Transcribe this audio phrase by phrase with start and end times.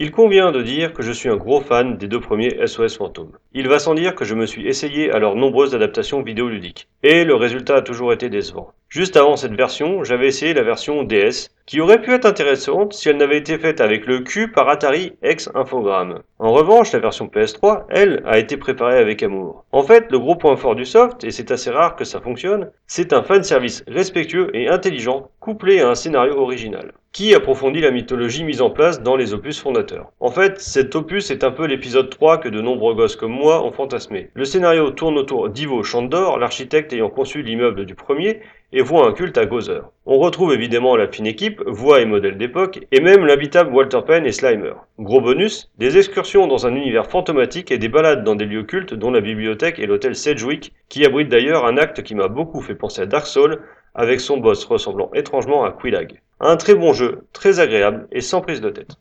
[0.00, 3.36] Il convient de dire que je suis un gros fan des deux premiers SOS Fantômes.
[3.52, 7.24] Il va sans dire que je me suis essayé à leurs nombreuses adaptations vidéoludiques, et
[7.24, 8.70] le résultat a toujours été décevant.
[8.88, 13.08] Juste avant cette version, j'avais essayé la version DS, qui aurait pu être intéressante si
[13.08, 16.20] elle n'avait été faite avec le cul par Atari ex Infogrames.
[16.38, 19.64] En revanche, la version PS3, elle, a été préparée avec amour.
[19.72, 22.70] En fait, le gros point fort du soft, et c'est assez rare que ça fonctionne,
[22.86, 28.44] c'est un fanservice respectueux et intelligent, couplé à un scénario original qui approfondit la mythologie
[28.44, 30.12] mise en place dans les opus fondateurs.
[30.20, 33.64] En fait, cet opus est un peu l'épisode 3 que de nombreux gosses comme moi
[33.64, 34.30] ont fantasmé.
[34.34, 38.40] Le scénario tourne autour d'Ivo Chandor, l'architecte ayant conçu l'immeuble du premier,
[38.72, 39.90] et voit un culte à Gozer.
[40.04, 44.26] On retrouve évidemment la fine équipe, voix et modèle d'époque, et même l'habitable Walter Penn
[44.26, 44.74] et Slimer.
[44.98, 48.92] Gros bonus, des excursions dans un univers fantomatique et des balades dans des lieux cultes
[48.92, 52.74] dont la bibliothèque et l'hôtel Sedgwick, qui abrite d'ailleurs un acte qui m'a beaucoup fait
[52.74, 53.62] penser à Dark Souls,
[53.94, 56.20] avec son boss ressemblant étrangement à Quillag.
[56.40, 58.92] Un très bon jeu, très agréable et sans prise de tête.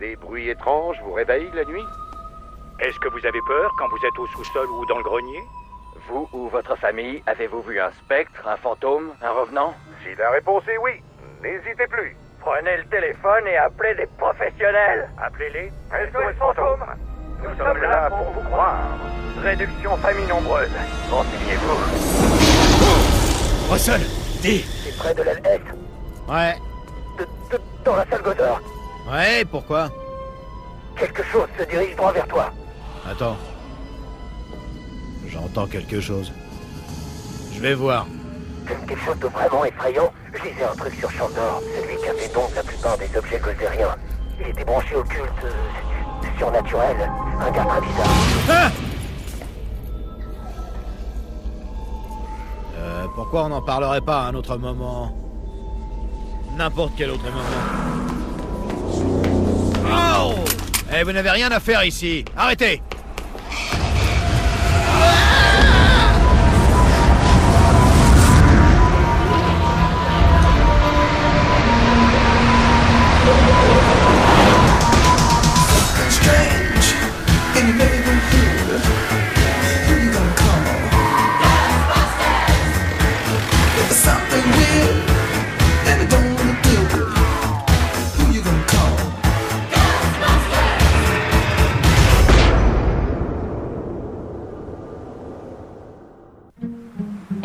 [0.00, 1.84] Des bruits étranges vous réveillent la nuit?
[2.80, 5.40] Est-ce que vous avez peur quand vous êtes au sous-sol ou dans le grenier?
[6.08, 9.74] Vous ou votre famille, avez-vous vu un spectre, un fantôme, un revenant?
[10.02, 11.00] Si la réponse est oui,
[11.42, 12.16] n'hésitez plus.
[12.40, 15.08] Prenez le téléphone et appelez des professionnels.
[15.22, 15.70] Appelez-les.
[15.90, 16.84] SOS Fantôme
[17.42, 18.80] Nous sommes là pour vous croire.
[19.42, 20.70] Réduction famille nombreuse.
[21.08, 21.78] Renseignez-vous.
[23.70, 24.02] Russell,
[24.42, 25.62] dis près de l'aile Est,
[26.30, 26.56] Ouais.
[27.18, 27.24] de,
[27.56, 28.60] de- dans la salle Gozer.
[29.10, 29.88] Ouais, pourquoi?
[30.96, 32.50] Quelque chose se dirige droit vers toi.
[33.08, 33.36] Attends.
[35.28, 36.32] J'entends quelque chose.
[37.54, 38.06] Je vais voir.
[38.66, 40.12] C'est quelque chose de vraiment effrayant?
[40.34, 43.08] Je lisais un truc sur Chandor, celui qui a fait don de la plupart des
[43.16, 43.94] objets gozériens.
[44.40, 46.96] Il était branché au culte euh, surnaturel.
[47.40, 48.06] Un gars très bizarre.
[48.50, 48.70] Ah
[53.16, 55.10] pourquoi on n'en parlerait pas à un autre moment
[56.56, 57.42] N'importe quel autre moment.
[59.90, 60.34] Oh
[60.94, 62.24] Eh, vous n'avez rien à faire ici.
[62.36, 62.82] Arrêtez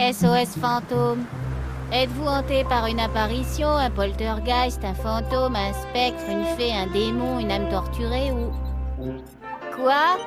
[0.01, 1.25] SOS fantôme.
[1.94, 7.38] Êtes-vous hanté par une apparition, un poltergeist, un fantôme, un spectre, une fée, un démon,
[7.39, 8.51] une âme torturée ou...
[9.75, 10.17] Quoi?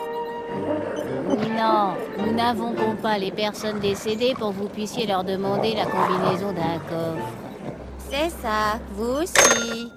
[1.57, 6.53] Non, nous n'invoquons pas les personnes décédées pour que vous puissiez leur demander la combinaison
[6.53, 7.29] d'un coffre.
[7.99, 9.91] C'est ça, vous aussi.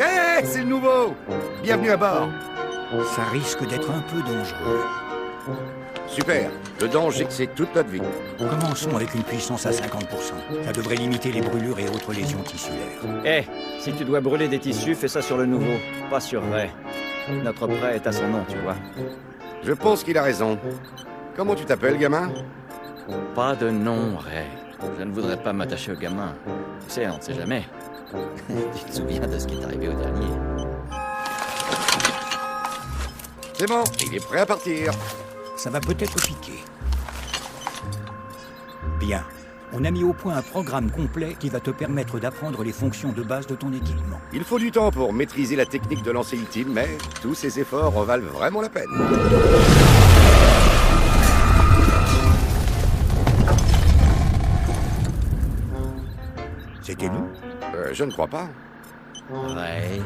[0.00, 1.14] Hé, c'est le nouveau
[1.62, 2.28] Bienvenue à bord
[3.14, 4.80] Ça risque d'être un peu dangereux.
[6.06, 6.50] Super.
[6.80, 8.00] Le danger, c'est toute notre vie.
[8.38, 9.84] Commençons avec une puissance à 50%.
[10.64, 12.78] Ça devrait limiter les brûlures et autres lésions tissulaires.
[13.26, 13.42] Eh,
[13.78, 15.78] si tu dois brûler des tissus, fais ça sur le nouveau,
[16.08, 16.70] pas sur vrai.
[17.44, 18.76] Notre prêt est à son nom, tu vois.
[19.62, 20.58] Je pense qu'il a raison.
[21.36, 22.32] Comment tu t'appelles, gamin?
[23.34, 24.46] Pas de nom, Ray.
[24.98, 26.34] Je ne voudrais pas m'attacher au gamin.
[26.86, 27.64] Tu sais, on ne sait jamais.
[28.74, 30.49] tu te souviens de ce qui est arrivé au dernier?
[33.60, 34.90] C'est bon, il est prêt à partir.
[35.54, 36.60] Ça va peut-être piquer.
[38.98, 39.22] Bien.
[39.74, 43.12] On a mis au point un programme complet qui va te permettre d'apprendre les fonctions
[43.12, 44.18] de base de ton équipement.
[44.32, 46.88] Il faut du temps pour maîtriser la technique de lancer ultime, mais
[47.20, 48.88] tous ces efforts en valent vraiment la peine.
[56.80, 57.28] C'était nous?
[57.74, 58.48] Euh, je ne crois pas.
[59.30, 60.02] Ray.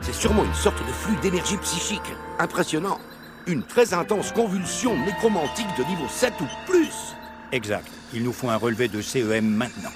[0.00, 2.00] C'est sûrement une sorte de flux d'énergie psychique.
[2.38, 2.98] Impressionnant.
[3.46, 7.16] Une très intense convulsion nécromantique de niveau 7 ou plus.
[7.52, 7.88] Exact.
[8.12, 9.90] Il nous faut un relevé de CEM maintenant.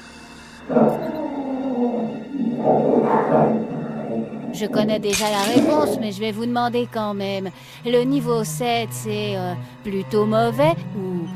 [4.53, 7.51] Je connais déjà la réponse, mais je vais vous demander quand même.
[7.85, 11.27] Le niveau 7, c'est euh, plutôt mauvais ou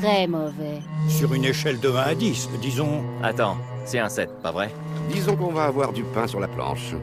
[0.00, 0.82] très mauvais?
[1.08, 3.02] Sur une échelle de 1 à 10, disons...
[3.22, 4.70] Attends, c'est un 7, pas vrai?
[5.08, 6.94] Disons qu'on va avoir du pain sur la planche.